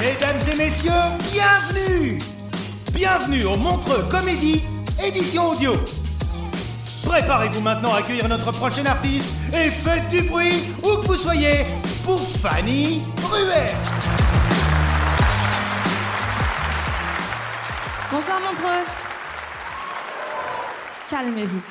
[0.00, 0.90] Mesdames et messieurs,
[1.32, 2.18] bienvenue
[2.92, 4.60] Bienvenue au Montreux Comédie,
[5.02, 5.74] édition audio
[7.04, 11.66] Préparez-vous maintenant à accueillir notre prochain artiste et faites du bruit où que vous soyez
[12.04, 13.70] pour Fanny Ruer.
[18.10, 18.84] Bonsoir Montreux.
[21.10, 21.62] Calmez-vous.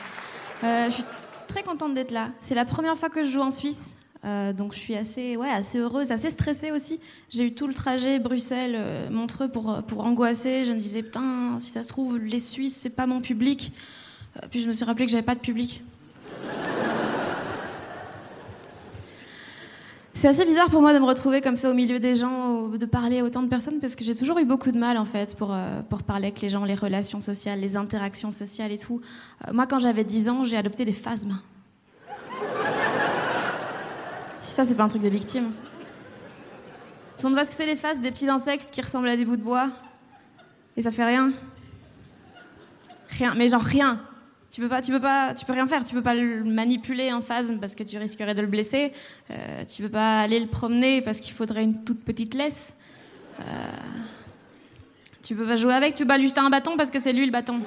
[0.64, 1.06] Euh, je suis
[1.48, 2.30] très contente d'être là.
[2.40, 4.01] C'est la première fois que je joue en Suisse.
[4.24, 7.00] Euh, donc je suis assez, ouais, assez heureuse, assez stressée aussi.
[7.30, 10.66] J'ai eu tout le trajet Bruxelles-Montreux pour, pour angoisser.
[10.66, 13.72] Je me disais, putain, si ça se trouve, les Suisses, c'est pas mon public.
[14.38, 15.82] Euh, puis je me suis rappelé que j'avais pas de public.
[20.14, 22.86] C'est assez bizarre pour moi de me retrouver comme ça au milieu des gens, de
[22.86, 25.36] parler à autant de personnes, parce que j'ai toujours eu beaucoup de mal en fait
[25.36, 29.02] pour, euh, pour parler avec les gens, les relations sociales, les interactions sociales et tout.
[29.52, 31.40] Moi, quand j'avais 10 ans, j'ai adopté des phasmes.
[34.41, 35.52] si ça, c'est pas un truc de victime.
[37.18, 39.16] Tout le monde voit ce que c'est les phasmes, des petits insectes qui ressemblent à
[39.16, 39.70] des bouts de bois.
[40.76, 41.32] Et ça fait rien.
[43.10, 44.02] Rien, mais genre rien.
[44.50, 45.86] Tu peux pas, tu peux pas, tu peux rien faire.
[45.86, 48.92] Tu peux pas le manipuler un phasme parce que tu risquerais de le blesser.
[49.30, 52.74] Euh, tu peux pas aller le promener parce qu'il faudrait une toute petite laisse.
[53.40, 53.44] Euh,
[55.24, 55.96] tu peux pas jouer avec.
[55.96, 57.62] Tu peux pas lui jeter un bâton parce que c'est lui le bâton.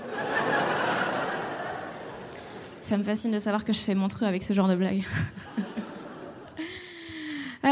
[2.83, 5.03] Ça me fascine de savoir que je fais montreux avec ce genre de blague.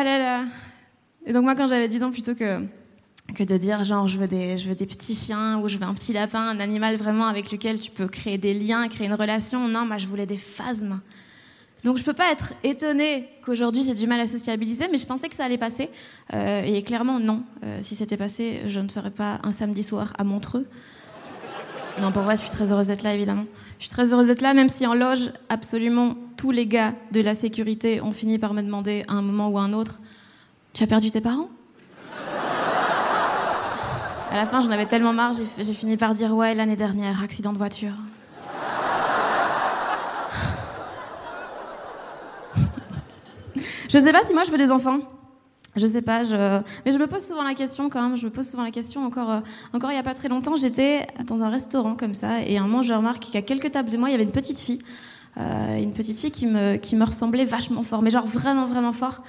[0.07, 0.45] ah.
[1.27, 2.61] Et donc moi, quand j'avais 10 ans, plutôt que
[3.39, 5.95] de dire genre je veux des je veux des petits chiens ou je veux un
[5.95, 9.69] petit lapin, un animal vraiment avec lequel tu peux créer des liens, créer une relation.
[9.69, 11.01] Non, moi je voulais des phasmes.
[11.85, 15.29] Donc je peux pas être étonnée qu'aujourd'hui j'ai du mal à sociabiliser, mais je pensais
[15.29, 15.91] que ça allait passer.
[16.33, 17.43] Euh, et clairement non.
[17.65, 20.67] Euh, si c'était passé, je ne serais pas un samedi soir à Montreux.
[22.01, 23.45] Non, pour vrai, je suis très heureuse d'être là, évidemment.
[23.79, 27.21] Je suis très heureuse d'être là, même si en loge, absolument tous les gars de
[27.21, 30.01] la sécurité ont fini par me demander à un moment ou à un autre
[30.73, 31.49] Tu as perdu tes parents?
[34.31, 37.53] À la fin, j'en avais tellement marre, j'ai fini par dire Ouais, l'année dernière, accident
[37.53, 37.93] de voiture.
[43.91, 45.01] je sais pas si moi je veux des enfants.
[45.75, 46.60] Je sais pas, je...
[46.84, 48.16] mais je me pose souvent la question quand même.
[48.16, 49.05] Je me pose souvent la question.
[49.05, 49.41] Encore, euh,
[49.72, 52.62] encore il y a pas très longtemps, j'étais dans un restaurant comme ça, et un
[52.62, 54.82] moment, je remarque qu'à quelques tables de moi, il y avait une petite fille,
[55.38, 59.22] euh, une petite fille qui me, ressemblait vachement fort, mais genre vraiment, vraiment fort.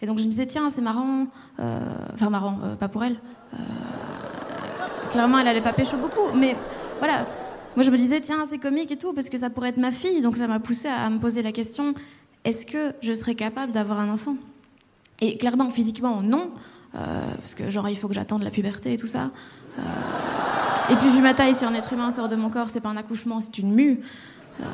[0.00, 1.26] Et donc je me disais tiens, c'est marrant,
[1.58, 1.80] euh,
[2.14, 3.16] enfin marrant, pas pour elle.
[5.10, 6.54] Clairement, elle allait pas pécho beaucoup, mais
[6.98, 7.26] voilà.
[7.74, 9.90] Moi, je me disais tiens, c'est comique et tout, parce que ça pourrait être ma
[9.90, 10.20] fille.
[10.20, 11.94] Donc ça m'a poussé à me poser la question
[12.44, 14.36] est-ce que je serais capable d'avoir un enfant?
[15.20, 16.50] Et clairement, physiquement, non.
[16.94, 19.30] euh, parce que, genre, il faut que j'attende la puberté et tout ça.
[19.78, 19.82] Euh,
[20.90, 22.88] et puis, vu ma taille, si un être humain sort de mon corps, c'est pas
[22.88, 24.00] un accouchement, c'est une mue.
[24.60, 24.64] Euh,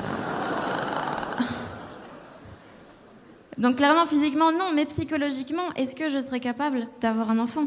[3.57, 4.73] Donc, clairement, physiquement, non.
[4.75, 7.67] Mais psychologiquement, est-ce que je serais capable d'avoir un enfant?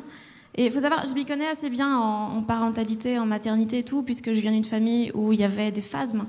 [0.55, 3.83] Et il faut savoir, je m'y connais assez bien en, en parentalité, en maternité et
[3.83, 6.25] tout, puisque je viens d'une famille où il y avait des phasmes.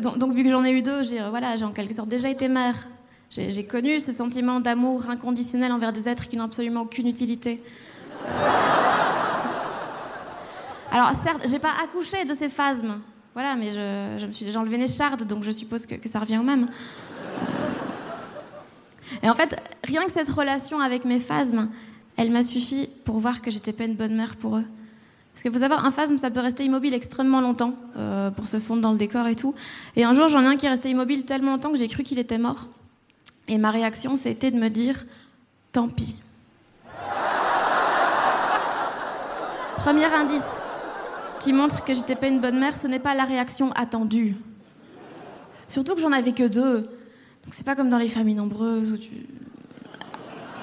[0.00, 2.88] Donc, vu que j'en ai eu deux, voilà, j'ai en quelque sorte déjà été mère.
[3.30, 7.60] J'ai connu ce sentiment d'amour inconditionnel envers des êtres qui n'ont absolument aucune utilité.
[10.90, 13.00] Alors certes, j'ai pas accouché de ces phasmes,
[13.34, 16.20] voilà, mais je, je me suis déjà enlevé une écharde, donc je suppose que, ça
[16.20, 16.64] revient au même.
[16.64, 17.66] Euh,
[19.22, 21.68] Et en fait, rien que cette relation avec mes phasmes,
[22.16, 24.64] elle m'a suffi pour voir que j'étais pas une bonne mère pour eux.
[25.34, 28.58] Parce que faut savoir, un phasme, ça peut rester immobile extrêmement longtemps euh, pour se
[28.58, 29.54] fondre dans le décor et tout.
[29.96, 32.04] Et un jour, j'en ai un qui est resté immobile tellement longtemps que j'ai cru
[32.04, 32.68] qu'il était mort.
[33.48, 35.04] Et ma réaction, c'était de me dire,
[35.72, 36.20] tant pis.
[39.76, 40.42] Premier indice
[41.40, 44.34] qui montre que j'étais pas une bonne mère, ce n'est pas la réaction attendue.
[45.68, 46.80] Surtout que j'en avais que deux.
[47.44, 49.26] Donc c'est pas comme dans les familles nombreuses où tu.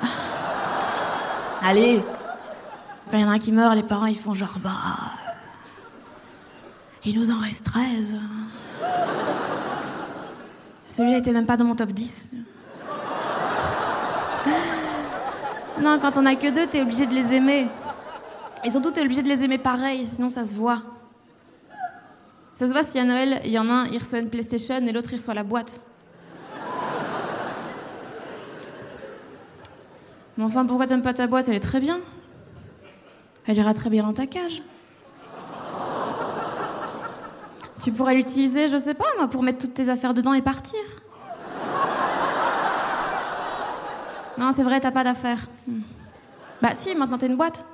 [1.62, 2.04] Allez
[3.10, 5.14] Quand il y en a un qui meurt, les parents ils font genre bah.
[7.06, 8.18] Il nous en reste 13.
[10.88, 12.30] Celui-là était même pas dans mon top 10.
[15.84, 17.68] Non, quand on a que deux, t'es obligé de les aimer.
[18.64, 20.82] Et surtout, t'es obligé de les aimer pareil, sinon ça se voit.
[22.54, 24.76] Ça se voit si à Noël, il y en a un, il reçoit une PlayStation
[24.76, 25.82] et l'autre, il reçoit la boîte.
[30.38, 31.50] Mais enfin, pourquoi t'aimes pas ta boîte?
[31.50, 32.00] Elle est très bien.
[33.46, 34.64] Elle ira très bien dans ta cage.
[37.84, 40.80] Tu pourrais l'utiliser, je sais pas moi, pour mettre toutes tes affaires dedans et partir.
[44.38, 45.48] Non, c'est vrai, t'as pas d'affaires.
[45.68, 45.82] Hmm.
[46.62, 47.66] Bah si, maintenant t'as une boîte.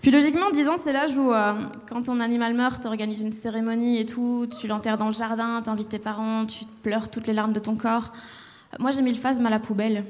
[0.00, 1.54] Puis logiquement, 10 ans, c'est l'âge où, euh,
[1.88, 5.88] quand ton animal meurt, t'organises une cérémonie et tout, tu l'enterres dans le jardin, t'invites
[5.88, 8.12] tes parents, tu pleures toutes les larmes de ton corps.
[8.78, 10.04] Moi, j'ai mis le phasme à la poubelle.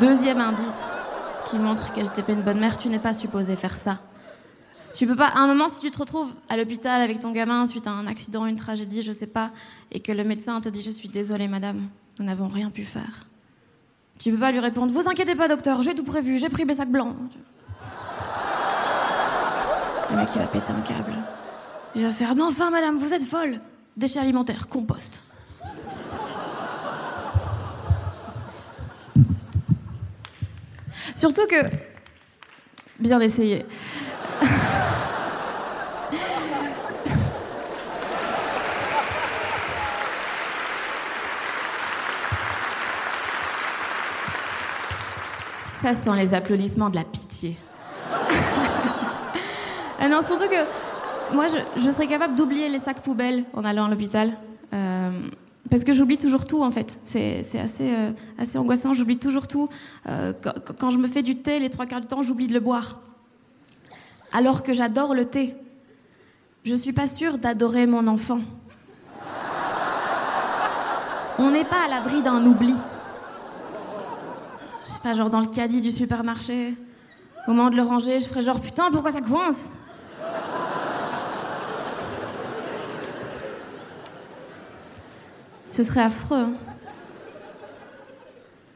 [0.00, 0.66] Deuxième indice
[1.46, 3.98] qui montre que j'étais pas une bonne mère, tu n'es pas supposé faire ça.
[4.92, 7.64] Tu peux pas, à un moment, si tu te retrouves à l'hôpital avec ton gamin
[7.66, 9.50] suite à un accident, une tragédie, je sais pas,
[9.90, 13.26] et que le médecin te dit Je suis désolée, madame, nous n'avons rien pu faire.
[14.18, 16.74] Tu peux pas lui répondre Vous inquiétez pas, docteur, j'ai tout prévu, j'ai pris mes
[16.74, 17.16] sacs blancs.
[20.10, 21.14] Le mec, il va péter un câble.
[21.94, 23.60] Il va faire Mais enfin, madame, vous êtes folle
[23.96, 25.22] Déchets alimentaires, compost.
[31.14, 31.66] Surtout que.
[32.98, 33.64] Bien essayé.
[45.82, 47.56] Ça sont les applaudissements de la pitié.
[49.98, 51.46] ah non, surtout que moi,
[51.76, 54.38] je, serais capable d'oublier les sacs poubelles en allant à l'hôpital.
[54.72, 55.10] Euh,
[55.70, 57.00] parce que j'oublie toujours tout, en fait.
[57.02, 59.68] C'est assez, euh, assez angoissant, j'oublie toujours tout.
[60.08, 62.54] Euh, quand, quand, je me fais du thé, les trois quarts du temps, j'oublie de
[62.54, 63.00] le boire.
[64.32, 65.56] Alors que j'adore le thé.
[66.62, 68.38] Je suis pas sûre d'adorer mon enfant.
[71.40, 72.76] On n'est pas à l'abri d'un oubli
[75.02, 76.74] pas genre dans le caddie du supermarché.
[77.48, 79.56] Au moment de le ranger, je ferais genre putain, pourquoi ça coince?
[85.68, 86.36] Ce serait affreux.
[86.36, 86.52] Hein.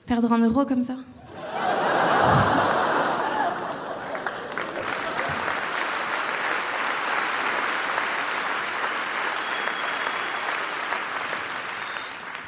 [0.07, 0.97] Perdre un euro comme ça.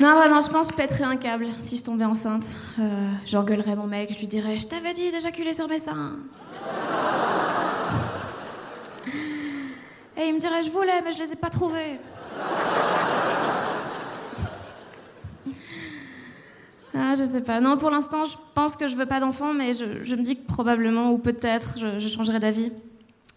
[0.01, 2.45] Non, vraiment, je pense que je pèterais un câble si je tombais enceinte.
[2.79, 6.17] Euh, J'engueulerais mon mec, je lui dirais Je t'avais dit d'éjaculer sur mes seins.
[10.17, 11.99] Et il me dirait Je voulais, mais je les ai pas trouvés.
[16.95, 17.61] Ah, je sais pas.
[17.61, 20.47] Non, pour l'instant, je pense que je veux pas d'enfant, mais je, me dis que
[20.47, 22.71] probablement, ou peut-être, je, je changerai d'avis.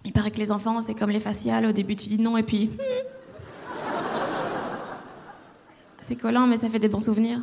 [0.06, 1.66] Il paraît que les enfants, c'est comme les faciales.
[1.66, 2.70] Au début, tu dis non, et puis.
[6.12, 7.40] C'est collant, mais ça fait des bons souvenirs.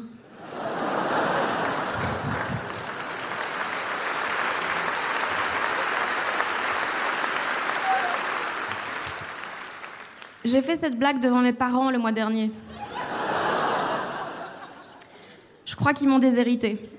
[10.44, 12.50] J'ai fait cette blague devant mes parents le mois dernier.
[15.64, 16.90] Je crois qu'ils m'ont déshérité.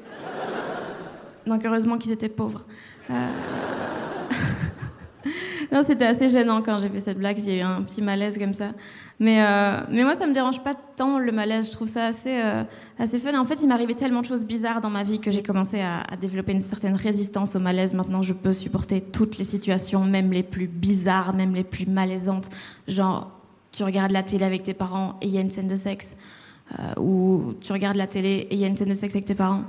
[1.45, 2.65] Donc heureusement qu'ils étaient pauvres.
[3.11, 3.27] Euh,
[5.71, 8.01] non, c'était assez gênant quand j'ai fait cette blague, il y a eu un petit
[8.01, 8.71] malaise comme ça.
[9.19, 11.67] Mais, euh, mais moi, ça me dérange pas tant le malaise.
[11.67, 12.63] Je trouve ça assez, euh,
[12.97, 13.37] assez fun.
[13.37, 16.03] en fait, il m'arrivait tellement de choses bizarres dans ma vie que j'ai commencé à,
[16.19, 17.93] développer une certaine résistance au malaise.
[17.93, 22.49] Maintenant, je peux supporter toutes les situations, même les plus bizarres, même les plus malaisantes.
[22.87, 23.29] Genre,
[23.71, 26.15] tu regardes la télé avec tes parents et il y a une scène de sexe.
[26.79, 29.25] Euh, ou tu regardes la télé et il y a une scène de sexe avec
[29.25, 29.63] tes parents.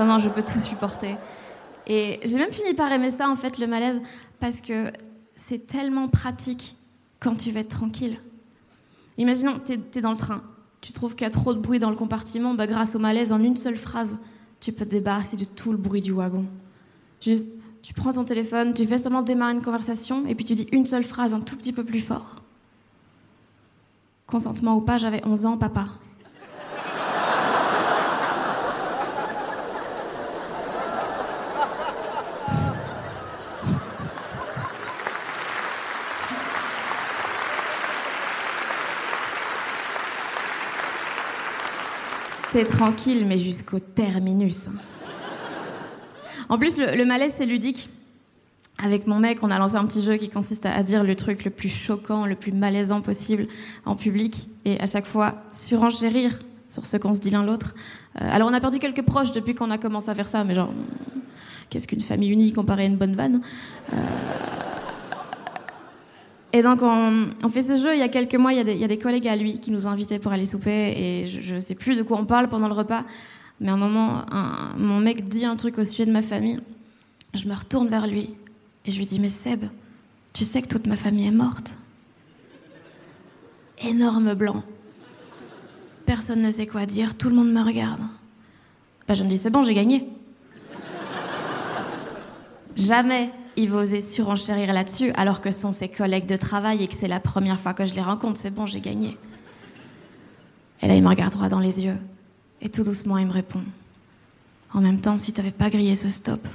[0.00, 1.18] Vraiment, je peux tout supporter.
[1.86, 4.00] Et j'ai même fini par aimer ça, en fait, le malaise,
[4.38, 4.90] parce que
[5.36, 6.74] c'est tellement pratique
[7.18, 8.18] quand tu veux être tranquille.
[9.18, 10.40] Imaginons, tu es, dans le train,
[10.80, 13.30] tu trouves qu'il y a trop de bruit dans le compartiment, bah, grâce au malaise,
[13.30, 14.16] en une seule phrase,
[14.58, 16.46] tu peux te débarrasser de tout le bruit du wagon.
[17.20, 17.50] Juste,
[17.82, 20.86] tu prends ton téléphone, tu fais seulement démarrer une conversation, et puis tu dis une
[20.86, 22.36] seule phrase un tout petit peu plus fort.
[24.26, 25.88] Consentement ou pas, j'avais 11 ans, papa.
[42.52, 44.66] C'est tranquille, mais jusqu'au terminus.
[46.48, 47.88] En plus, le, malaise, c'est ludique.
[48.82, 51.44] avec mon mec, on a lancé un petit jeu qui consiste à dire le truc
[51.44, 53.46] le plus choquant, le plus malaisant possible
[53.84, 57.74] en public, et à chaque fois surenchérir sur ce qu'on se dit l'un l'autre.
[58.20, 60.54] Euh, alors on a perdu quelques proches depuis qu'on a commencé à faire ça, mais
[60.54, 60.72] genre,
[61.68, 63.42] qu'est-ce qu'une famille unie comparée à une bonne vanne?
[63.92, 63.96] Euh,
[66.60, 68.98] Et donc on, fait ce jeu, il y a quelques mois, il y, a des,
[68.98, 72.02] collègues à lui qui nous invités pour aller souper, et je ne sais plus de
[72.02, 73.02] quoi on parle pendant le repas,
[73.60, 74.26] mais à un moment,
[74.76, 76.60] mon mec dit un truc au sujet de ma famille.
[77.32, 78.34] Je me retourne vers lui
[78.84, 79.64] et je lui dis, mais Seb,
[80.34, 81.78] tu sais que toute ma famille est morte
[83.82, 84.62] Énorme blanc.
[86.04, 88.02] Personne ne sait quoi dire, tout le monde me regarde.
[89.08, 90.06] Bah, je me dis, c'est bon, j'ai gagné.
[92.76, 96.94] Jamais il va oser surenchérir là-dessus, alors que sont ses collègues de travail et que
[96.94, 98.40] c'est la première fois que je les rencontre.
[98.40, 99.16] C'est bon, j'ai gagné.
[100.82, 101.96] Et là, il me regarde droit dans les yeux.
[102.60, 103.62] Et tout doucement, il me répond
[104.74, 106.46] En même temps, si t'avais pas grillé ce stop,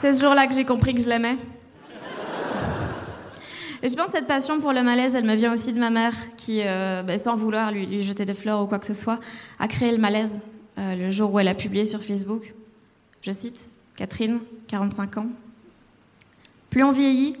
[0.00, 1.36] C'est ce jour-là que j'ai compris que je l'aimais.
[3.82, 5.90] Et je pense que cette passion pour le malaise, elle me vient aussi de ma
[5.90, 9.20] mère, qui, euh, ben, sans vouloir lui, jeter des fleurs ou quoi que ce soit,
[9.60, 10.32] a créé le malaise
[10.78, 12.54] euh, le jour où elle a publié sur Facebook.
[13.22, 15.26] Je cite Catherine, 45 ans.
[16.70, 17.34] Plus on vieillit,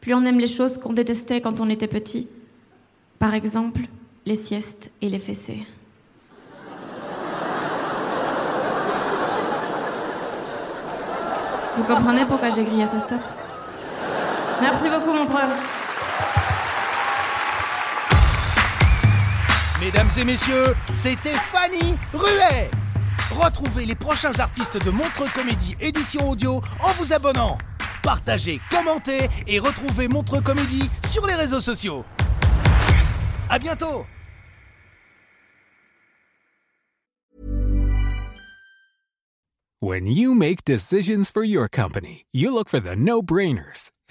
[0.00, 2.28] plus on aime les choses qu'on détestait quand on était petit.
[3.18, 3.82] Par exemple,
[4.26, 5.66] les siestes et les fessées.
[11.76, 13.20] Vous comprenez pourquoi j'ai grillé ce stop
[14.62, 15.40] Merci beaucoup, Montreux.
[19.80, 22.70] Mesdames et messieurs, c'était Fanny Ruet.
[23.32, 27.58] Retrouvez les prochains artistes de Montreux Comédie édition audio en vous abonnant.
[28.04, 32.04] Partagez, commentez et retrouvez Montreux Comédie sur les réseaux sociaux.
[33.50, 34.06] À bientôt
[39.80, 43.90] When you make decisions for your company, you look for the no-brainers.